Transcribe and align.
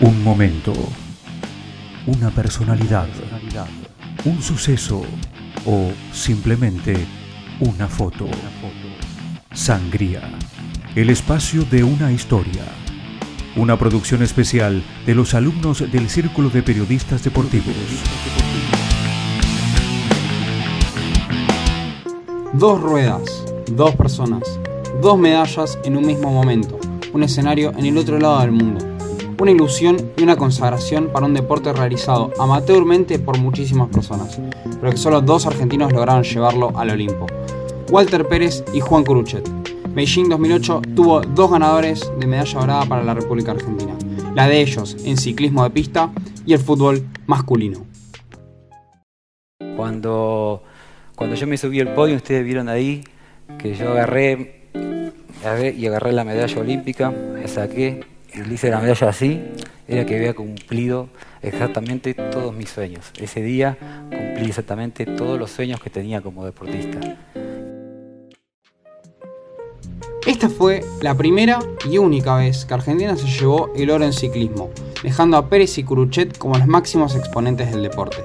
Un 0.00 0.22
momento, 0.22 0.72
una 2.06 2.30
personalidad, 2.30 3.08
un 4.24 4.40
suceso 4.40 5.02
o 5.66 5.90
simplemente 6.12 6.94
una 7.58 7.88
foto. 7.88 8.28
Sangría, 9.52 10.20
el 10.94 11.10
espacio 11.10 11.64
de 11.64 11.82
una 11.82 12.12
historia. 12.12 12.62
Una 13.56 13.76
producción 13.76 14.22
especial 14.22 14.84
de 15.04 15.16
los 15.16 15.34
alumnos 15.34 15.80
del 15.90 16.08
Círculo 16.08 16.48
de 16.48 16.62
Periodistas 16.62 17.24
Deportivos. 17.24 17.74
Dos 22.52 22.80
ruedas, 22.80 23.44
dos 23.72 23.96
personas, 23.96 24.44
dos 25.02 25.18
medallas 25.18 25.76
en 25.82 25.96
un 25.96 26.06
mismo 26.06 26.30
momento, 26.30 26.78
un 27.12 27.24
escenario 27.24 27.72
en 27.76 27.84
el 27.84 27.98
otro 27.98 28.20
lado 28.20 28.42
del 28.42 28.52
mundo 28.52 28.87
una 29.40 29.52
ilusión 29.52 29.96
y 30.16 30.22
una 30.22 30.36
consagración 30.36 31.08
para 31.12 31.26
un 31.26 31.34
deporte 31.34 31.72
realizado 31.72 32.32
amateurmente 32.38 33.18
por 33.18 33.38
muchísimas 33.38 33.88
personas, 33.88 34.40
pero 34.80 34.90
que 34.90 34.98
solo 34.98 35.20
dos 35.20 35.46
argentinos 35.46 35.92
lograron 35.92 36.24
llevarlo 36.24 36.76
al 36.76 36.90
Olimpo, 36.90 37.26
Walter 37.90 38.26
Pérez 38.26 38.64
y 38.72 38.80
Juan 38.80 39.04
Curuchet. 39.04 39.48
Beijing 39.94 40.28
2008 40.28 40.82
tuvo 40.94 41.20
dos 41.20 41.50
ganadores 41.50 42.10
de 42.18 42.26
medalla 42.26 42.60
dorada 42.60 42.86
para 42.86 43.02
la 43.02 43.14
República 43.14 43.52
Argentina, 43.52 43.96
la 44.34 44.48
de 44.48 44.60
ellos 44.60 44.96
en 45.04 45.16
ciclismo 45.16 45.62
de 45.64 45.70
pista 45.70 46.10
y 46.44 46.52
el 46.52 46.58
fútbol 46.58 47.06
masculino. 47.26 47.86
Cuando, 49.76 50.62
cuando 51.14 51.36
yo 51.36 51.46
me 51.46 51.56
subí 51.56 51.80
al 51.80 51.94
podio, 51.94 52.16
ustedes 52.16 52.44
vieron 52.44 52.68
ahí 52.68 53.04
que 53.58 53.74
yo 53.74 53.92
agarré, 53.92 54.68
y 55.76 55.86
agarré 55.86 56.12
la 56.12 56.24
medalla 56.24 56.60
olímpica, 56.60 57.12
la 57.12 57.48
saqué 57.48 58.17
y 58.34 58.52
hice 58.52 58.70
la 58.70 58.80
medalla 58.80 59.08
así, 59.08 59.42
era 59.86 60.04
que 60.04 60.16
había 60.16 60.34
cumplido 60.34 61.08
exactamente 61.42 62.14
todos 62.14 62.54
mis 62.54 62.68
sueños. 62.68 63.10
Ese 63.18 63.42
día 63.42 63.76
cumplí 64.10 64.48
exactamente 64.48 65.06
todos 65.06 65.38
los 65.38 65.50
sueños 65.50 65.80
que 65.80 65.90
tenía 65.90 66.20
como 66.20 66.44
deportista. 66.44 66.98
Esta 70.26 70.50
fue 70.50 70.84
la 71.00 71.14
primera 71.14 71.58
y 71.90 71.96
única 71.96 72.36
vez 72.36 72.66
que 72.66 72.74
Argentina 72.74 73.16
se 73.16 73.26
llevó 73.26 73.72
el 73.74 73.90
oro 73.90 74.04
en 74.04 74.12
ciclismo, 74.12 74.68
dejando 75.02 75.38
a 75.38 75.48
Pérez 75.48 75.78
y 75.78 75.84
Curuchet 75.84 76.36
como 76.36 76.58
los 76.58 76.66
máximos 76.66 77.16
exponentes 77.16 77.70
del 77.70 77.82
deporte. 77.82 78.18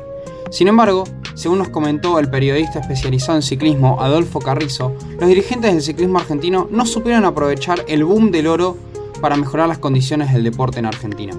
Sin 0.52 0.68
embargo, 0.68 1.06
según 1.34 1.60
nos 1.60 1.70
comentó 1.70 2.20
el 2.20 2.30
periodista 2.30 2.80
especializado 2.80 3.38
en 3.38 3.42
ciclismo 3.42 4.02
Adolfo 4.02 4.40
Carrizo, 4.40 4.94
los 5.20 5.30
dirigentes 5.30 5.74
del 5.74 5.82
ciclismo 5.82 6.20
argentino 6.20 6.68
no 6.70 6.86
supieron 6.86 7.26
aprovechar 7.26 7.86
el 7.88 8.04
boom 8.04 8.32
del 8.32 8.48
oro 8.48 8.78
para 9.24 9.38
mejorar 9.38 9.70
las 9.70 9.78
condiciones 9.78 10.34
del 10.34 10.44
deporte 10.44 10.80
en 10.80 10.86
Argentina. 10.86 11.32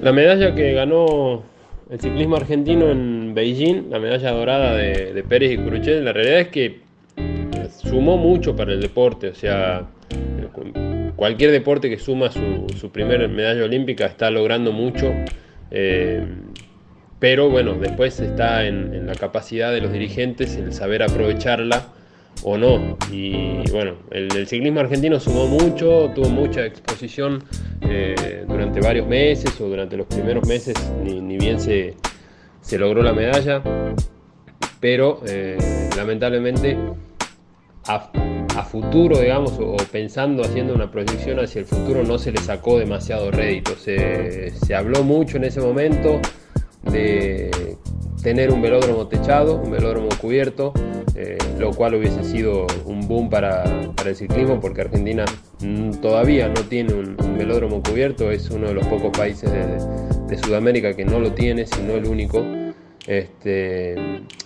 La 0.00 0.12
medalla 0.12 0.54
que 0.54 0.72
ganó 0.72 1.42
el 1.90 1.98
ciclismo 1.98 2.36
argentino 2.36 2.88
en 2.88 3.34
Beijing, 3.34 3.90
la 3.90 3.98
medalla 3.98 4.30
dorada 4.30 4.76
de, 4.76 5.24
Pérez 5.28 5.50
y 5.50 5.58
Cruchet, 5.58 6.00
la 6.04 6.12
realidad 6.12 6.42
es 6.42 6.48
que 6.50 6.80
sumó 7.76 8.16
mucho 8.18 8.54
para 8.54 8.72
el 8.72 8.80
deporte, 8.80 9.30
o 9.30 9.34
sea, 9.34 9.88
cualquier 11.16 11.50
deporte 11.50 11.90
que 11.90 11.98
suma 11.98 12.30
su, 12.30 12.92
primera 12.92 13.26
medalla 13.26 13.64
olímpica 13.64 14.06
está 14.06 14.30
logrando 14.30 14.70
mucho, 14.70 15.12
eh, 15.72 16.24
pero 17.18 17.50
bueno, 17.50 17.74
después 17.74 18.20
está 18.20 18.64
en 18.64 19.08
la 19.08 19.16
capacidad 19.16 19.72
de 19.72 19.80
los 19.80 19.92
dirigentes 19.92 20.54
el 20.54 20.72
saber 20.72 21.02
aprovecharla 21.02 21.88
o 22.42 22.56
no. 22.56 22.96
Y 23.10 23.70
bueno, 23.70 23.94
el, 24.10 24.46
ciclismo 24.46 24.80
argentino 24.80 25.20
sumó 25.20 25.46
mucho, 25.46 26.10
tuvo 26.14 26.28
mucha 26.28 26.64
exposición 26.64 27.44
eh, 27.82 28.44
durante 28.46 28.80
varios 28.80 29.06
meses 29.06 29.60
o 29.60 29.68
durante 29.68 29.96
los 29.96 30.06
primeros 30.06 30.46
meses, 30.46 30.74
ni, 31.02 31.36
bien 31.38 31.60
se, 31.60 31.96
logró 32.78 33.02
la 33.02 33.12
medalla, 33.12 33.62
pero 34.80 35.20
eh, 35.26 35.58
lamentablemente 35.96 36.76
a, 37.86 38.10
futuro, 38.64 39.18
digamos, 39.18 39.58
o, 39.60 39.76
pensando, 39.90 40.42
haciendo 40.42 40.74
una 40.74 40.90
proyección 40.90 41.38
hacia 41.40 41.60
el 41.60 41.66
futuro, 41.66 42.02
no 42.04 42.18
se 42.18 42.32
le 42.32 42.38
sacó 42.38 42.78
demasiado 42.78 43.30
rédito. 43.30 43.76
Se, 43.76 44.50
se 44.50 44.74
habló 44.74 45.02
mucho 45.02 45.36
en 45.36 45.44
ese 45.44 45.60
momento 45.60 46.20
de 46.90 47.76
tener 48.22 48.50
un 48.50 48.62
velódromo 48.62 49.08
techado, 49.08 49.56
un 49.56 49.72
velódromo 49.72 50.08
cubierto, 50.20 50.72
eh, 51.14 51.36
lo 51.58 51.72
cual 51.72 51.94
hubiese 51.94 52.24
sido 52.24 52.66
un 52.86 53.06
boom 53.06 53.28
para, 53.28 53.64
el 54.06 54.16
ciclismo 54.16 54.60
porque 54.60 54.80
Argentina 54.80 55.24
todavía 56.00 56.48
no 56.48 56.62
tiene 56.62 56.94
un, 56.94 57.16
velódromo 57.36 57.82
cubierto, 57.82 58.30
es 58.30 58.50
uno 58.50 58.68
de 58.68 58.74
los 58.74 58.86
pocos 58.86 59.16
países 59.16 59.50
de, 59.52 60.02
Sudamérica 60.38 60.94
que 60.96 61.04
no 61.04 61.20
lo 61.20 61.32
tiene, 61.32 61.66
sino 61.66 61.92
el 61.92 62.06
único. 62.06 62.42
Este, 63.06 63.94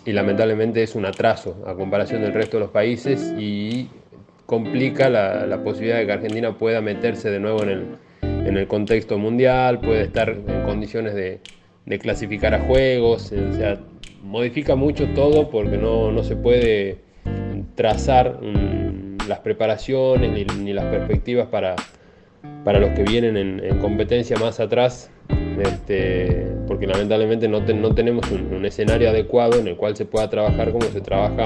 y 0.05 0.11
lamentablemente 0.11 0.83
es 0.83 0.97
un 0.97 1.07
atraso 1.07 1.63
a 1.65 1.75
comparación 1.75 2.23
del 2.23 2.33
resto 2.33 2.57
de 2.57 2.65
los 2.65 2.71
países 2.73 3.33
y 3.39 3.89
complica 4.47 5.09
la, 5.09 5.63
posibilidad 5.63 5.99
de 5.99 6.07
que 6.07 6.13
Argentina 6.13 6.59
pueda 6.59 6.81
meterse 6.81 7.31
de 7.31 7.39
nuevo 7.39 7.63
en 7.63 7.69
el, 7.69 7.87
en 8.23 8.57
el 8.57 8.67
contexto 8.67 9.17
mundial, 9.17 9.79
puede 9.79 10.03
estar 10.03 10.31
en 10.31 10.65
condiciones 10.65 11.15
de, 11.15 11.41
de 11.87 11.99
clasificar 12.01 12.53
a 12.53 12.61
juegos, 12.61 13.33
o 13.33 13.53
sea, 13.55 13.79
modifica 14.27 14.75
mucho 14.75 15.09
todo 15.15 15.51
porque 15.51 15.79
no, 15.79 16.23
se 16.23 16.37
puede 16.37 16.99
trazar 17.75 18.39
las 19.29 19.39
preparaciones 19.41 20.47
ni, 20.59 20.73
las 20.73 20.85
perspectivas 20.87 21.47
para, 21.47 21.77
para 22.65 22.81
los 22.81 22.91
que 22.91 23.05
vienen 23.05 23.37
en, 23.37 23.79
competencia 23.79 24.37
más 24.37 24.59
atrás, 24.61 25.11
este, 25.59 26.49
porque 26.67 26.87
lamentablemente 26.87 27.49
no, 27.49 27.61
no 27.61 27.95
tenemos 27.95 28.31
un, 28.31 28.65
escenario 28.65 29.11
adecuado 29.11 29.59
en 29.59 29.69
el 29.69 29.77
cual 29.77 29.97
se 29.97 30.05
pueda 30.05 30.29
trabajar 30.29 30.73
como 30.73 30.87
se 30.87 31.01
trabaja 31.01 31.45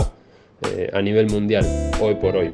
eh, 0.63 0.91
a 0.93 1.03
nivel 1.03 1.31
mundial 1.31 1.65
hoy 2.01 2.15
por 2.15 2.37
hoy. 2.37 2.51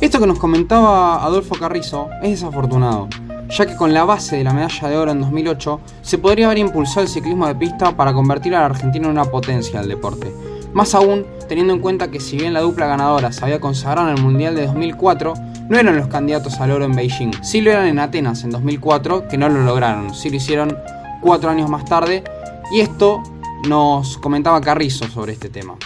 Esto 0.00 0.20
que 0.20 0.26
nos 0.26 0.38
comentaba 0.38 1.24
Adolfo 1.24 1.54
Carrizo 1.54 2.10
es 2.22 2.30
desafortunado 2.30 3.08
ya 3.56 3.66
que 3.66 3.76
con 3.76 3.94
la 3.94 4.04
base 4.04 4.36
de 4.36 4.44
la 4.44 4.52
medalla 4.52 4.88
de 4.88 4.96
oro 4.96 5.12
en 5.12 5.20
2008 5.20 5.80
se 6.02 6.18
podría 6.18 6.46
haber 6.46 6.58
impulsado 6.58 7.02
el 7.02 7.08
ciclismo 7.08 7.46
de 7.46 7.54
pista 7.54 7.96
para 7.96 8.12
convertir 8.12 8.54
a 8.54 8.60
la 8.60 8.66
Argentina 8.66 9.06
en 9.06 9.12
una 9.12 9.24
potencia 9.24 9.80
del 9.80 9.88
deporte. 9.88 10.32
Más 10.72 10.94
aún, 10.94 11.24
teniendo 11.48 11.72
en 11.72 11.78
cuenta 11.78 12.10
que 12.10 12.18
si 12.18 12.36
bien 12.36 12.52
la 12.52 12.60
dupla 12.60 12.88
ganadora 12.88 13.30
se 13.30 13.44
había 13.44 13.60
consagrado 13.60 14.08
en 14.08 14.16
el 14.16 14.22
Mundial 14.22 14.56
de 14.56 14.66
2004, 14.66 15.34
no 15.68 15.78
eran 15.78 15.96
los 15.96 16.08
candidatos 16.08 16.60
al 16.60 16.72
oro 16.72 16.84
en 16.84 16.96
Beijing, 16.96 17.30
sí 17.42 17.60
lo 17.60 17.70
eran 17.70 17.86
en 17.86 18.00
Atenas 18.00 18.42
en 18.42 18.50
2004, 18.50 19.28
que 19.28 19.38
no 19.38 19.48
lo 19.48 19.62
lograron, 19.62 20.12
sí 20.14 20.30
lo 20.30 20.36
hicieron 20.36 20.76
cuatro 21.20 21.48
años 21.48 21.70
más 21.70 21.84
tarde, 21.84 22.24
y 22.72 22.80
esto 22.80 23.22
nos 23.68 24.18
comentaba 24.18 24.60
Carrizo 24.60 25.06
sobre 25.06 25.32
este 25.32 25.48
tema. 25.48 25.76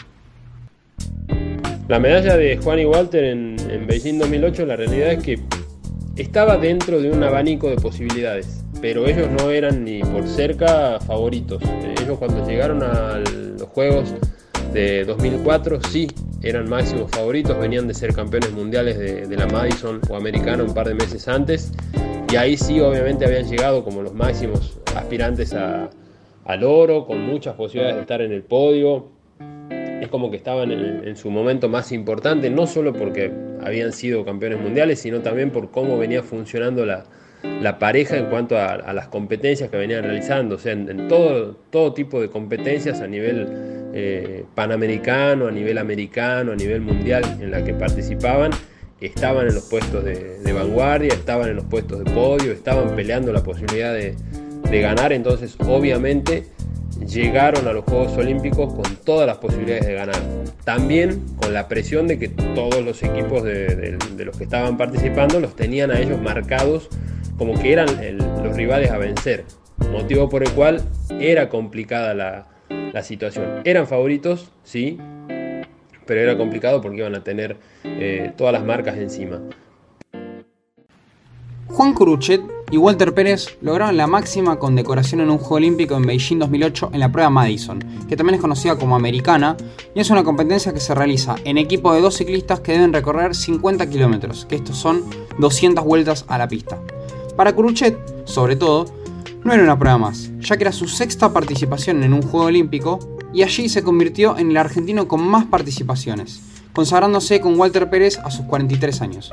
La 1.87 1.99
medalla 1.99 2.37
de 2.37 2.57
Juan 2.57 2.79
y 2.79 2.87
Walter 2.87 3.25
en, 3.25 3.57
en 3.71 3.87
Beijing 3.87 4.19
2008, 4.19 4.67
la 4.67 4.77
realidad 4.77 5.13
es 5.13 5.23
que 5.23 5.58
estaba 6.19 6.57
dentro 6.57 7.01
de 7.01 7.11
un 7.11 7.23
abanico 7.23 7.71
de 7.71 7.77
posibilidades, 7.77 8.65
pero 8.81 9.07
ellos 9.07 9.29
no 9.31 9.51
eran 9.51 9.85
ni 9.85 10.01
por 10.01 10.27
cerca 10.27 10.99
favoritos. 11.01 11.63
Ellos 12.03 12.19
cuando 12.19 12.45
llegaron 12.47 12.83
a 12.83 13.19
los 13.19 13.69
Juegos 13.69 14.13
de 14.73 15.05
2004 15.05 15.81
sí 15.85 16.09
eran 16.43 16.69
máximos 16.69 17.11
favoritos, 17.11 17.59
venían 17.59 17.87
de 17.87 17.95
ser 17.95 18.13
campeones 18.13 18.53
mundiales 18.53 18.99
de, 18.99 19.37
la 19.37 19.47
Madison 19.47 20.01
o 20.09 20.17
americana 20.17 20.65
un 20.65 20.75
par 20.75 20.89
de 20.89 20.95
meses 20.95 21.29
antes, 21.29 21.73
y 22.33 22.37
ahí 22.37 22.57
sí 22.57 22.81
obviamente 22.81 23.25
habían 23.25 23.49
llegado 23.49 23.85
como 23.85 24.03
los 24.03 24.15
máximos 24.15 24.79
aspirantes 24.97 25.55
al 25.55 26.65
oro, 26.65 27.07
con 27.07 27.23
muchas 27.23 27.55
posibilidades 27.55 27.97
de 27.97 28.03
estar 28.03 28.21
en 28.23 28.33
el 28.33 28.43
podio. 28.43 29.07
Es 30.01 30.09
como 30.09 30.31
que 30.31 30.37
estaban 30.37 30.71
en 30.71 31.17
su 31.17 31.31
momento 31.31 31.69
más 31.69 31.91
importante, 31.93 32.51
no 32.51 32.67
solo 32.67 32.93
porque 32.93 33.33
habían 33.65 33.93
sido 33.93 34.25
campeones 34.25 34.61
mundiales, 34.61 35.01
sino 35.01 35.21
también 35.21 35.51
por 35.51 35.71
cómo 35.71 35.99
venía 35.99 36.23
funcionando 36.23 36.87
la, 36.87 37.05
pareja 37.79 38.17
en 38.17 38.27
cuanto 38.27 38.59
a, 38.59 38.93
las 38.93 39.09
competencias 39.09 39.71
que 39.71 39.77
venían 39.77 40.05
realizando, 40.05 40.57
o 40.57 40.59
sea, 40.59 40.73
en, 40.73 41.09
todo, 41.09 41.57
todo 41.71 41.95
tipo 41.95 42.21
de 42.21 42.29
competencias 42.29 43.01
a 43.01 43.07
nivel 43.07 43.47
eh, 43.95 44.45
panamericano, 44.55 45.47
a 45.47 45.51
nivel 45.51 45.79
americano, 45.79 46.53
a 46.53 46.57
nivel 46.57 46.81
mundial 46.81 47.23
en 47.41 47.51
la 47.51 47.65
que 47.65 47.75
participaban, 47.75 48.51
estaban 49.01 49.47
en 49.47 49.55
los 49.55 49.65
puestos 49.65 50.05
de, 50.05 50.53
vanguardia, 50.53 51.15
estaban 51.15 51.49
en 51.49 51.57
los 51.57 51.65
puestos 51.65 52.05
de 52.05 52.11
podio, 52.11 52.53
estaban 52.53 52.97
peleando 52.97 53.33
la 53.33 53.43
posibilidad 53.43 53.95
de, 53.95 54.17
de 54.69 54.81
ganar, 54.81 55.13
entonces 55.13 55.57
obviamente 55.67 56.47
llegaron 57.07 57.67
a 57.67 57.73
los 57.73 57.85
Juegos 57.85 58.17
Olímpicos 58.17 58.73
con 58.75 58.97
todas 59.05 59.27
las 59.27 59.39
posibilidades 59.39 59.87
de 59.87 59.95
ganar. 59.95 60.21
También 60.65 61.25
con 61.41 61.53
la 61.53 61.69
presión 61.69 62.07
de 62.07 62.19
que 62.19 62.29
todos 62.29 62.85
los 62.85 63.03
equipos 63.03 63.43
de, 63.43 63.99
los 64.19 64.37
que 64.37 64.45
estaban 64.45 64.77
participando 64.77 65.41
los 65.41 65.57
tenían 65.57 65.91
a 65.91 66.01
ellos 66.01 66.21
marcados 66.21 66.89
como 67.37 67.59
que 67.59 67.73
eran 67.73 67.89
los 68.43 68.57
rivales 68.57 68.91
a 68.91 68.99
vencer. 68.99 69.45
Motivo 69.93 70.29
por 70.29 70.43
el 70.43 70.51
cual 70.51 70.83
era 71.21 71.49
complicada 71.49 72.15
la, 72.15 72.47
situación. 73.03 73.63
Eran 73.65 73.87
favoritos, 73.87 74.51
sí, 74.65 74.99
pero 76.05 76.21
era 76.21 76.37
complicado 76.37 76.81
porque 76.81 76.99
iban 76.99 77.15
a 77.15 77.23
tener 77.23 77.57
eh, 77.85 78.33
todas 78.37 78.53
las 78.53 78.65
marcas 78.65 78.99
encima. 78.99 79.41
Juan 81.69 81.95
y 82.71 82.77
Walter 82.77 83.15
Pérez 83.15 83.57
lograron 83.61 83.97
la 83.97 84.07
máxima 84.07 84.59
condecoración 84.59 85.21
en 85.21 85.31
un 85.31 85.39
Juego 85.39 85.57
Olímpico 85.57 85.97
en 85.97 86.03
Beijing 86.03 86.39
2008 86.39 86.91
en 86.93 87.01
la 87.01 87.11
prueba 87.11 87.31
Madison, 87.31 87.79
que 88.09 88.17
también 88.17 88.35
es 88.35 88.41
conocida 88.41 88.77
como 88.77 88.97
americana, 88.97 89.57
y 89.95 90.01
es 90.01 90.11
una 90.11 90.25
competencia 90.25 90.73
que 90.73 90.81
se 90.81 90.95
realiza 90.95 91.37
en 91.45 91.59
equipo 91.59 91.93
de 91.95 92.01
dos 92.01 92.17
ciclistas 92.17 92.61
que 92.61 92.73
deben 92.73 92.93
recorrer 92.93 93.35
50 93.35 93.89
kilómetros, 93.89 94.47
que 94.47 94.57
estos 94.57 94.77
son 94.77 95.03
200 95.39 95.85
vueltas 95.85 96.25
a 96.29 96.39
la 96.39 96.49
pista. 96.49 96.79
Para 97.37 97.55
Curuchet, 97.55 97.97
sobre 98.27 98.57
todo, 98.57 98.87
no 99.45 99.53
era 99.53 99.63
una 99.63 99.79
prueba 99.79 99.99
más, 99.99 100.31
ya 100.41 100.57
que 100.57 100.65
era 100.65 100.73
su 100.73 100.89
sexta 100.89 101.33
participación 101.33 102.03
en 102.03 102.13
un 102.13 102.23
Juego 102.23 102.47
Olímpico 102.47 102.99
y 103.33 103.43
allí 103.43 103.69
se 103.69 103.83
convirtió 103.83 104.37
en 104.37 104.51
el 104.51 104.57
argentino 104.57 105.07
con 105.07 105.23
más 105.23 105.47
participaciones, 105.47 106.41
consagrándose 106.73 107.41
con 107.41 107.59
Walter 107.59 107.89
Pérez 107.89 108.19
a 108.19 108.31
sus 108.31 108.47
43 108.47 109.01
años. 109.01 109.31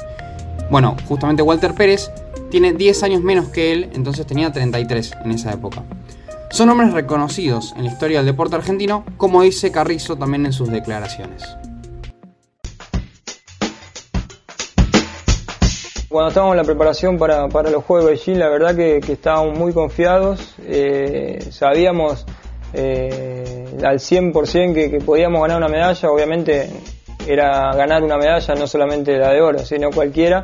Bueno, 0.70 0.96
justamente 1.08 1.44
Walter 1.44 1.74
Pérez 1.74 2.12
tiene 2.56 2.72
10 2.72 3.04
años 3.04 3.22
menos 3.22 3.50
que 3.50 3.74
él, 3.74 3.90
entonces 3.96 4.26
tenía 4.26 4.50
33 4.50 5.12
en 5.26 5.32
esa 5.32 5.52
época. 5.52 5.84
Son 6.52 6.70
hombres 6.70 6.94
reconocidos 6.94 7.74
en 7.76 7.84
la 7.84 7.92
historia 7.92 8.20
del 8.20 8.28
deporte 8.28 8.56
argentino, 8.56 9.04
como 9.18 9.42
dice 9.42 9.74
Carrizo 9.74 10.16
también 10.16 10.46
en 10.46 10.54
sus 10.54 10.72
declaraciones. 10.72 11.44
Cuando 16.08 16.30
estábamos 16.30 16.54
en 16.54 16.58
la 16.60 16.64
preparación 16.64 17.18
para, 17.18 17.46
los 17.46 17.84
Juegos 17.84 18.06
de 18.06 18.12
Beijing, 18.12 18.40
la 18.40 18.48
verdad 18.48 18.74
que, 18.74 19.00
estábamos 19.00 19.60
muy 19.60 19.74
confiados, 19.74 20.56
eh, 20.64 21.46
sabíamos 21.52 22.26
eh, 22.72 23.66
al 23.84 24.00
100% 24.00 24.74
que, 24.74 24.92
que 24.92 25.00
podíamos 25.00 25.42
ganar 25.42 25.58
una 25.58 25.68
medalla, 25.68 26.10
obviamente 26.10 26.70
era 27.28 27.76
ganar 27.76 28.02
una 28.02 28.16
medalla, 28.18 28.56
no 28.56 28.66
solamente 28.66 29.18
la 29.18 29.34
de 29.34 29.42
oro, 29.42 29.60
sino 29.60 29.90
cualquiera. 29.90 30.42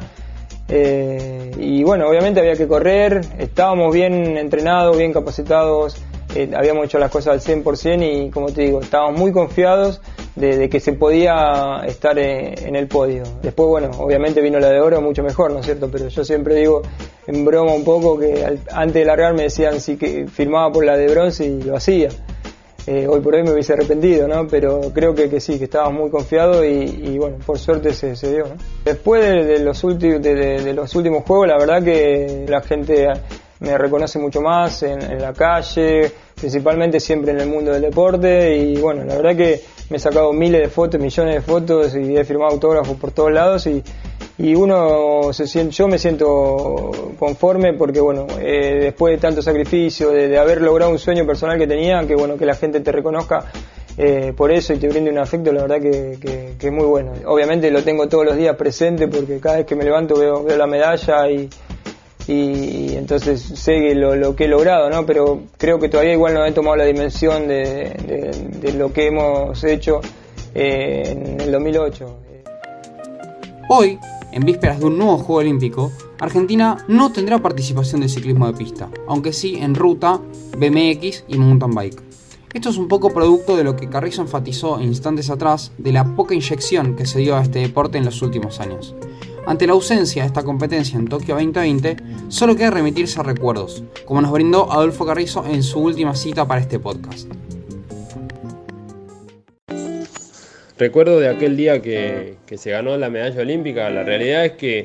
Eh, 0.67 1.40
y 1.57 1.83
bueno, 1.83 2.07
obviamente 2.07 2.39
había 2.39 2.55
que 2.55 2.67
correr, 2.67 3.21
estábamos 3.37 3.93
bien 3.93 4.37
entrenados, 4.37 4.97
bien 4.97 5.13
capacitados, 5.13 6.01
eh, 6.33 6.49
habíamos 6.55 6.85
hecho 6.85 6.97
las 6.97 7.11
cosas 7.11 7.33
al 7.33 7.63
100% 7.63 8.27
y 8.27 8.29
como 8.29 8.51
te 8.51 8.61
digo, 8.61 8.79
estábamos 8.79 9.19
muy 9.19 9.33
confiados 9.33 10.01
de, 10.35 10.69
que 10.69 10.79
se 10.79 10.93
podía 10.93 11.81
estar 11.85 12.17
en, 12.17 12.75
el 12.75 12.87
podio. 12.87 13.23
Después, 13.41 13.67
bueno, 13.67 13.91
obviamente 13.99 14.41
vino 14.41 14.59
la 14.59 14.69
de 14.69 14.79
oro 14.79 15.01
mucho 15.01 15.23
mejor, 15.23 15.51
¿no 15.51 15.59
es 15.59 15.65
cierto? 15.65 15.89
Pero 15.91 16.07
yo 16.07 16.23
siempre 16.23 16.55
digo 16.55 16.83
en 17.27 17.43
broma 17.43 17.73
un 17.73 17.83
poco 17.83 18.17
que 18.17 18.45
antes 18.71 18.93
de 18.93 19.05
largar 19.05 19.33
me 19.33 19.43
decían 19.43 19.81
si 19.81 19.97
que 19.97 20.25
firmaba 20.27 20.71
por 20.71 20.85
la 20.85 20.95
de 20.95 21.07
bronce 21.07 21.45
y 21.45 21.61
lo 21.63 21.75
hacía. 21.75 22.09
Eh, 22.87 23.05
hoy 23.07 23.19
por 23.19 23.35
hoy 23.35 23.43
me 23.43 23.51
hubiese 23.51 23.73
arrepentido, 23.73 24.27
¿no? 24.27 24.47
Pero 24.47 24.91
creo 24.93 25.13
que, 25.13 25.39
sí, 25.39 25.59
que 25.59 25.65
estaba 25.65 25.89
muy 25.91 26.09
confiado 26.09 26.65
y, 26.65 27.17
bueno, 27.17 27.37
por 27.45 27.59
suerte 27.59 27.93
se, 27.93 28.15
se 28.15 28.31
dio, 28.31 28.47
¿no? 28.47 28.55
Después 28.83 29.23
de, 29.23 29.59
los 29.59 29.83
últimos, 29.83 30.21
de, 30.21 30.73
los 30.73 30.95
últimos 30.95 31.23
juegos, 31.23 31.47
la 31.47 31.57
verdad 31.57 31.83
que 31.83 32.45
la 32.47 32.61
gente 32.61 33.07
me 33.59 33.77
reconoce 33.77 34.17
mucho 34.17 34.41
más 34.41 34.81
en, 34.81 35.21
la 35.21 35.33
calle, 35.33 36.11
principalmente 36.35 36.99
siempre 36.99 37.31
en 37.31 37.41
el 37.41 37.47
mundo 37.47 37.71
del 37.71 37.83
deporte 37.83 38.57
y 38.57 38.77
bueno, 38.77 39.03
la 39.03 39.15
verdad 39.15 39.35
que 39.35 39.61
me 39.91 39.97
he 39.97 39.99
sacado 39.99 40.33
miles 40.33 40.61
de 40.61 40.69
fotos, 40.69 40.99
millones 40.99 41.35
de 41.35 41.41
fotos 41.41 41.95
y 41.95 42.17
he 42.17 42.23
firmado 42.23 42.53
autógrafos 42.53 42.97
por 42.97 43.11
todos 43.11 43.31
lados 43.31 43.67
y, 43.67 43.83
y 44.37 44.55
uno 44.55 45.33
se 45.33 45.47
siente, 45.47 45.73
yo 45.73 45.87
me 45.87 45.99
siento 45.99 46.91
conforme 47.19 47.73
porque 47.73 47.99
bueno, 47.99 48.27
eh, 48.39 48.79
después 48.81 49.15
de 49.15 49.17
tanto 49.19 49.41
sacrificio, 49.41 50.09
de, 50.09 50.37
haber 50.37 50.61
logrado 50.61 50.91
un 50.91 50.99
sueño 50.99 51.25
personal 51.25 51.57
que 51.57 51.67
tenía, 51.67 52.05
que 52.07 52.15
bueno, 52.15 52.37
que 52.37 52.45
la 52.45 52.55
gente 52.55 52.79
te 52.79 52.91
reconozca 52.91 53.45
eh, 53.97 54.33
por 54.35 54.51
eso 54.51 54.73
y 54.73 54.77
te 54.77 54.87
brinde 54.87 55.11
un 55.11 55.17
afecto, 55.17 55.51
la 55.51 55.63
verdad 55.63 55.81
que, 55.81 56.55
es 56.59 56.71
muy 56.71 56.85
bueno. 56.85 57.11
Obviamente 57.25 57.69
lo 57.69 57.83
tengo 57.83 58.07
todos 58.07 58.25
los 58.25 58.37
días 58.37 58.55
presente 58.55 59.07
porque 59.07 59.39
cada 59.39 59.57
vez 59.57 59.65
que 59.65 59.75
me 59.75 59.83
levanto 59.83 60.17
veo, 60.17 60.43
veo 60.43 60.57
la 60.57 60.67
medalla 60.67 61.29
y, 61.29 61.49
y, 62.27 62.95
entonces 62.95 63.41
sé 63.41 63.93
lo, 63.93 64.15
lo, 64.15 64.35
que 64.35 64.45
he 64.45 64.47
logrado, 64.47 64.89
¿no? 64.89 65.05
Pero 65.05 65.41
creo 65.57 65.77
que 65.77 65.89
todavía 65.89 66.13
igual 66.13 66.33
no 66.33 66.45
he 66.45 66.51
tomado 66.51 66.77
la 66.77 66.85
dimensión 66.85 67.47
de, 67.47 68.39
de, 68.59 68.73
lo 68.73 68.93
que 68.93 69.07
hemos 69.07 69.63
hecho 69.63 69.99
eh, 70.55 71.03
en 71.05 71.41
el 71.41 71.51
2008. 71.51 72.17
Hoy, 73.69 73.99
en 74.31 74.43
vísperas 74.43 74.79
de 74.79 74.85
un 74.85 74.97
nuevo 74.97 75.17
Juego 75.17 75.41
Olímpico, 75.41 75.91
Argentina 76.19 76.85
no 76.87 77.11
tendrá 77.11 77.39
participación 77.39 78.01
de 78.01 78.09
ciclismo 78.09 78.47
de 78.47 78.53
pista, 78.53 78.89
aunque 79.07 79.33
sí 79.33 79.55
en 79.55 79.75
ruta, 79.75 80.19
BMX 80.57 81.25
y 81.27 81.37
mountain 81.37 81.73
bike. 81.73 82.01
Esto 82.53 82.69
es 82.69 82.77
un 82.77 82.87
poco 82.87 83.13
producto 83.13 83.55
de 83.55 83.63
lo 83.63 83.75
que 83.75 83.87
Carrizo 83.87 84.21
enfatizó 84.21 84.81
instantes 84.81 85.29
atrás 85.29 85.71
de 85.77 85.93
la 85.93 86.15
poca 86.15 86.35
inyección 86.35 86.95
que 86.95 87.05
se 87.05 87.19
dio 87.19 87.37
a 87.37 87.41
este 87.41 87.59
deporte 87.59 87.97
en 87.97 88.05
los 88.05 88.21
últimos 88.21 88.59
años. 88.59 88.93
Ante 89.45 89.65
la 89.65 89.73
ausencia 89.73 90.23
de 90.23 90.27
esta 90.27 90.43
competencia 90.43 90.99
en 90.99 91.07
Tokio 91.07 91.35
2020, 91.35 91.97
solo 92.27 92.55
queda 92.55 92.69
remitirse 92.69 93.19
a 93.19 93.23
recuerdos, 93.23 93.83
como 94.05 94.21
nos 94.21 94.31
brindó 94.31 94.71
Adolfo 94.71 95.05
Carrizo 95.05 95.45
en 95.45 95.63
su 95.63 95.79
última 95.79 96.13
cita 96.13 96.47
para 96.47 96.61
este 96.61 96.77
podcast. 96.77 97.27
Recuerdo 100.81 101.19
de 101.19 101.29
aquel 101.29 101.55
día 101.57 101.79
que, 101.79 102.33
se 102.55 102.71
ganó 102.71 102.97
la 102.97 103.11
medalla 103.11 103.39
olímpica, 103.39 103.87
la 103.91 104.01
realidad 104.01 104.45
es 104.45 104.53
que 104.53 104.83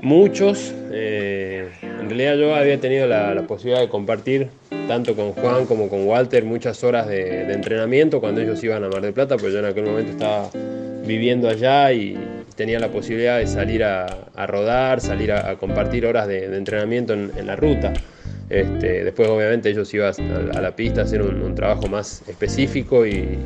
muchos, 0.00 0.72
eh, 0.92 1.68
en 1.82 2.08
realidad 2.08 2.36
yo 2.36 2.54
había 2.54 2.78
tenido 2.78 3.08
la, 3.08 3.42
posibilidad 3.48 3.80
de 3.80 3.88
compartir 3.88 4.46
tanto 4.86 5.16
con 5.16 5.32
Juan 5.32 5.66
como 5.66 5.88
con 5.88 6.06
Walter 6.06 6.44
muchas 6.44 6.84
horas 6.84 7.08
de, 7.08 7.52
entrenamiento 7.52 8.20
cuando 8.20 8.40
ellos 8.40 8.62
iban 8.62 8.84
a 8.84 8.88
Mar 8.88 9.02
del 9.02 9.12
Plata, 9.12 9.36
pues 9.36 9.52
yo 9.52 9.58
en 9.58 9.64
aquel 9.64 9.86
momento 9.86 10.12
estaba 10.12 10.50
viviendo 11.04 11.48
allá 11.48 11.92
y 11.92 12.16
tenía 12.54 12.78
la 12.78 12.92
posibilidad 12.92 13.38
de 13.38 13.48
salir 13.48 13.82
a, 13.82 14.06
rodar, 14.46 15.00
salir 15.00 15.32
a, 15.32 15.56
compartir 15.56 16.06
horas 16.06 16.28
de, 16.28 16.56
entrenamiento 16.56 17.12
en, 17.14 17.44
la 17.44 17.56
ruta. 17.56 17.92
Este, 18.48 19.02
después 19.02 19.28
obviamente 19.28 19.70
ellos 19.70 19.92
iban 19.94 20.12
a, 20.54 20.60
la 20.60 20.76
pista 20.76 21.00
a 21.00 21.04
hacer 21.04 21.22
un 21.22 21.54
trabajo 21.56 21.88
más 21.88 22.22
específico 22.28 23.04
y, 23.04 23.38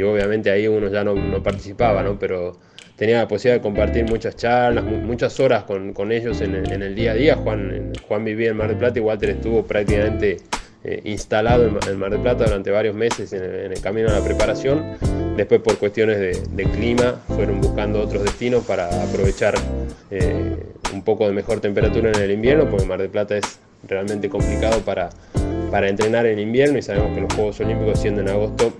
y 0.00 0.02
obviamente 0.02 0.50
ahí 0.50 0.66
uno 0.66 0.88
ya 0.88 1.04
no, 1.04 1.42
participaba, 1.42 2.02
¿no? 2.02 2.18
pero 2.18 2.56
tenía 2.96 3.18
la 3.18 3.28
posibilidad 3.28 3.58
de 3.58 3.62
compartir 3.62 4.06
muchas 4.06 4.34
charlas, 4.34 4.82
muchas 4.82 5.38
horas 5.40 5.64
con, 5.64 6.10
ellos 6.10 6.40
en, 6.40 6.54
el 6.54 6.94
día 6.94 7.12
a 7.12 7.14
día. 7.14 7.36
Juan, 7.36 7.92
Juan 8.08 8.24
vivía 8.24 8.48
en 8.48 8.56
Mar 8.56 8.68
del 8.68 8.78
Plata 8.78 8.98
y 8.98 9.02
Walter 9.02 9.28
estuvo 9.28 9.62
prácticamente 9.62 10.38
eh, 10.84 11.02
instalado 11.04 11.66
en, 11.66 11.98
Mar 11.98 12.10
del 12.10 12.20
Plata 12.20 12.44
durante 12.44 12.70
varios 12.70 12.94
meses 12.94 13.34
en 13.34 13.42
el, 13.44 13.78
camino 13.82 14.08
a 14.08 14.12
la 14.12 14.24
preparación. 14.24 14.96
Después 15.36 15.60
por 15.60 15.76
cuestiones 15.76 16.18
de, 16.18 16.64
clima 16.64 17.20
fueron 17.26 17.60
buscando 17.60 18.00
otros 18.00 18.24
destinos 18.24 18.64
para 18.64 18.86
aprovechar 19.02 19.54
eh, 20.10 20.56
un 20.94 21.02
poco 21.02 21.26
de 21.26 21.34
mejor 21.34 21.60
temperatura 21.60 22.10
en 22.10 22.22
el 22.22 22.30
invierno, 22.30 22.70
porque 22.70 22.86
Mar 22.86 23.00
del 23.00 23.10
Plata 23.10 23.36
es 23.36 23.58
realmente 23.86 24.30
complicado 24.30 24.80
para, 24.80 25.10
para 25.70 25.90
entrenar 25.90 26.24
en 26.24 26.38
invierno 26.38 26.78
y 26.78 26.82
sabemos 26.82 27.14
que 27.14 27.20
los 27.20 27.34
Juegos 27.34 27.60
Olímpicos 27.60 28.00
siendo 28.00 28.22
en 28.22 28.30
agosto 28.30 28.72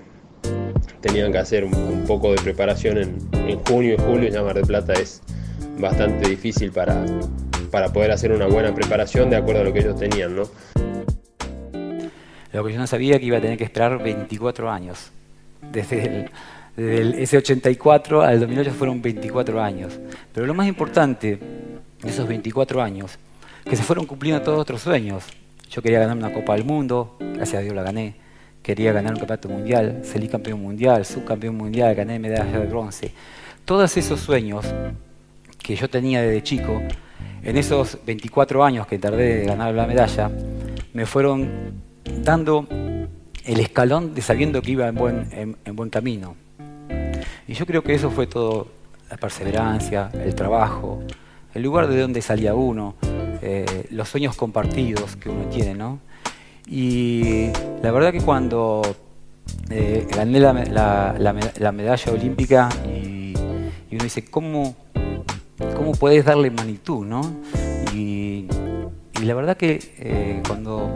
tenían 1.00 1.32
que 1.32 1.38
hacer 1.38 1.64
un, 1.64 2.04
poco 2.06 2.32
de 2.32 2.42
preparación 2.42 2.98
en, 2.98 3.58
junio 3.66 3.94
y 3.94 3.96
julio, 3.96 4.28
ya 4.30 4.42
Mar 4.42 4.54
del 4.54 4.66
Plata 4.66 4.92
es 4.94 5.22
bastante 5.78 6.28
difícil 6.28 6.72
para, 6.72 7.04
para 7.70 7.92
poder 7.92 8.10
hacer 8.10 8.32
una 8.32 8.46
buena 8.46 8.74
preparación 8.74 9.30
de 9.30 9.36
acuerdo 9.36 9.62
a 9.62 9.64
lo 9.64 9.72
que 9.72 9.80
ellos 9.80 9.98
tenían, 9.98 10.36
¿no? 10.36 10.42
Lo 12.52 12.64
que 12.64 12.72
yo 12.72 12.78
no 12.78 12.86
sabía 12.86 13.18
que 13.18 13.26
iba 13.26 13.38
a 13.38 13.40
tener 13.40 13.56
que 13.56 13.64
esperar 13.64 14.02
24 14.02 14.70
años. 14.70 15.10
Desde 15.72 16.28
el, 16.76 17.14
ese 17.14 17.36
84 17.36 18.22
al 18.22 18.40
2008 18.40 18.72
fueron 18.72 19.00
24 19.00 19.62
años. 19.62 19.98
Pero 20.32 20.46
lo 20.46 20.54
más 20.54 20.66
importante 20.66 21.38
de 22.02 22.08
esos 22.08 22.26
24 22.26 22.82
años, 22.82 23.18
que 23.64 23.76
se 23.76 23.82
fueron 23.82 24.06
cumpliendo 24.06 24.42
todos 24.42 24.58
otros 24.58 24.82
sueños. 24.82 25.24
Yo 25.70 25.80
quería 25.80 26.00
ganar 26.00 26.16
una 26.16 26.32
Copa 26.32 26.54
del 26.54 26.64
Mundo, 26.64 27.16
gracias 27.20 27.60
a 27.60 27.62
Dios 27.62 27.74
la 27.74 27.84
gané 27.84 28.16
quería 28.62 28.92
ganar 28.92 29.14
un 29.14 29.18
campeonato 29.18 29.48
mundial, 29.48 30.00
salí 30.04 30.28
campeón 30.28 30.62
mundial, 30.62 31.04
subcampeón 31.04 31.56
mundial, 31.56 31.94
gané 31.94 32.18
medalla 32.18 32.58
de 32.58 32.66
bronce. 32.66 33.12
Todos 33.64 33.96
esos 33.96 34.20
sueños 34.20 34.66
que 35.62 35.76
yo 35.76 35.88
tenía 35.88 36.22
desde 36.22 36.42
chico, 36.42 36.82
en 37.42 37.56
esos 37.56 37.98
24 38.04 38.64
años 38.64 38.86
que 38.86 38.98
tardé 38.98 39.38
de 39.38 39.44
ganar 39.44 39.74
la 39.74 39.86
medalla, 39.86 40.30
me 40.92 41.06
fueron 41.06 41.48
dando 42.22 42.66
el 43.44 43.60
escalón 43.60 44.14
de 44.14 44.22
sabiendo 44.22 44.60
que 44.60 44.72
iba 44.72 44.88
en 44.88 44.94
buen, 44.94 45.56
en, 45.64 45.76
buen 45.76 45.90
camino. 45.90 46.36
Y 47.48 47.54
yo 47.54 47.66
creo 47.66 47.82
que 47.82 47.94
eso 47.94 48.10
fue 48.10 48.26
todo 48.26 48.68
la 49.10 49.16
perseverancia, 49.16 50.10
el 50.12 50.34
trabajo, 50.34 51.02
el 51.54 51.62
lugar 51.62 51.88
de 51.88 52.00
donde 52.00 52.22
salía 52.22 52.54
uno, 52.54 52.94
eh, 53.42 53.86
los 53.90 54.08
sueños 54.08 54.36
compartidos 54.36 55.16
que 55.16 55.28
uno 55.28 55.46
tiene, 55.46 55.74
¿no? 55.74 55.98
Y 56.66 57.48
la 57.82 57.90
verdad 57.90 58.12
que 58.12 58.20
cuando 58.20 58.82
eh, 59.70 60.06
gané 60.10 60.40
la, 60.40 61.72
medalla 61.72 62.12
olímpica 62.12 62.68
y, 62.86 63.34
uno 63.92 64.04
dice, 64.04 64.24
¿cómo, 64.24 64.76
¿cómo 65.76 65.92
puedes 65.92 66.24
darle 66.24 66.50
magnitud? 66.50 67.04
¿no? 67.04 67.22
Y, 67.94 68.46
la 69.22 69.34
verdad 69.34 69.56
que 69.56 69.78
eh, 69.98 70.42
cuando 70.46 70.88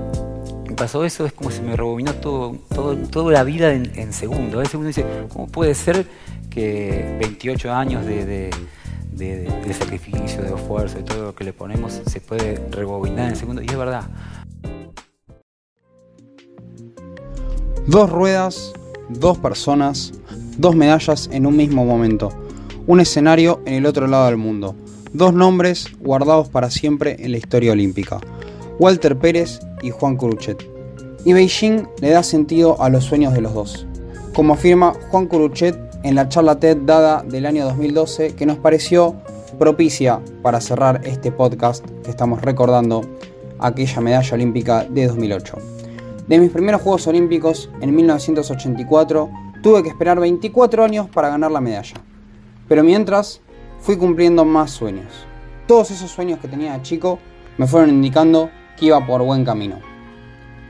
pasó 0.76 1.04
eso 1.04 1.26
es 1.26 1.32
como 1.34 1.50
si 1.50 1.60
me 1.60 1.76
rebobinó 1.76 2.14
todo, 2.14 2.56
todo, 2.74 2.96
toda 2.96 3.32
la 3.32 3.44
vida 3.44 3.72
en, 3.72 4.12
segundos. 4.14 4.54
A 4.54 4.58
veces 4.60 4.74
uno 4.76 4.86
dice, 4.86 5.04
¿cómo 5.28 5.46
puede 5.46 5.74
ser 5.74 6.06
que 6.48 7.18
28 7.20 7.70
años 7.70 8.06
de, 8.06 8.50
de 9.12 9.74
sacrificio, 9.74 10.42
de 10.42 10.54
esfuerzo, 10.54 10.96
de 10.96 11.02
todo 11.02 11.24
lo 11.24 11.34
que 11.34 11.44
le 11.44 11.52
ponemos, 11.52 12.00
se 12.06 12.20
puede 12.20 12.60
rebobinar 12.70 13.28
en 13.28 13.36
segundo. 13.36 13.62
Y 13.62 13.66
es 13.66 13.76
verdad. 13.76 14.04
Dos 17.86 18.08
ruedas, 18.08 18.72
dos 19.10 19.36
personas, 19.36 20.14
dos 20.56 20.74
medallas 20.74 21.28
en 21.30 21.44
un 21.44 21.54
mismo 21.54 21.84
momento. 21.84 22.30
Un 22.86 22.98
escenario 22.98 23.60
en 23.66 23.74
el 23.74 23.84
otro 23.84 24.06
lado 24.06 24.24
del 24.24 24.38
mundo. 24.38 24.74
Dos 25.12 25.34
nombres 25.34 25.88
guardados 26.00 26.48
para 26.48 26.70
siempre 26.70 27.16
en 27.18 27.32
la 27.32 27.36
historia 27.36 27.72
olímpica. 27.72 28.20
Walter 28.78 29.18
Pérez 29.18 29.60
y 29.82 29.90
Juan 29.90 30.16
Curuchet. 30.16 30.66
Y 31.26 31.34
Beijing 31.34 31.86
le 32.00 32.08
da 32.08 32.22
sentido 32.22 32.80
a 32.80 32.88
los 32.88 33.04
sueños 33.04 33.34
de 33.34 33.42
los 33.42 33.52
dos. 33.52 33.86
Como 34.34 34.54
afirma 34.54 34.94
Juan 35.10 35.26
Curuchet 35.26 35.78
en 36.04 36.14
la 36.14 36.30
charla 36.30 36.58
TED 36.58 36.78
dada 36.86 37.22
del 37.22 37.44
año 37.44 37.66
2012 37.66 38.34
que 38.34 38.46
nos 38.46 38.56
pareció 38.56 39.14
propicia 39.58 40.22
para 40.42 40.62
cerrar 40.62 41.02
este 41.04 41.30
podcast 41.30 41.84
que 42.02 42.10
estamos 42.10 42.40
recordando 42.40 43.02
aquella 43.58 44.00
medalla 44.00 44.34
olímpica 44.34 44.84
de 44.84 45.06
2008. 45.06 45.73
De 46.26 46.38
mis 46.38 46.50
primeros 46.50 46.80
Juegos 46.80 47.06
Olímpicos 47.06 47.68
en 47.82 47.94
1984 47.94 49.30
tuve 49.62 49.82
que 49.82 49.90
esperar 49.90 50.18
24 50.18 50.82
años 50.82 51.08
para 51.10 51.28
ganar 51.28 51.50
la 51.50 51.60
medalla. 51.60 51.96
Pero 52.66 52.82
mientras 52.82 53.42
fui 53.80 53.98
cumpliendo 53.98 54.46
más 54.46 54.70
sueños. 54.70 55.26
Todos 55.66 55.90
esos 55.90 56.10
sueños 56.10 56.38
que 56.38 56.48
tenía 56.48 56.72
de 56.72 56.82
chico 56.82 57.18
me 57.58 57.66
fueron 57.66 57.90
indicando 57.90 58.48
que 58.78 58.86
iba 58.86 59.06
por 59.06 59.22
buen 59.22 59.44
camino. 59.44 59.76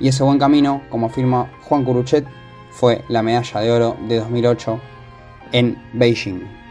Y 0.00 0.08
ese 0.08 0.24
buen 0.24 0.40
camino, 0.40 0.82
como 0.90 1.06
afirma 1.06 1.48
Juan 1.62 1.84
Curuchet, 1.84 2.26
fue 2.72 3.04
la 3.08 3.22
medalla 3.22 3.60
de 3.60 3.70
oro 3.70 3.96
de 4.08 4.16
2008 4.16 4.80
en 5.52 5.80
Beijing. 5.92 6.63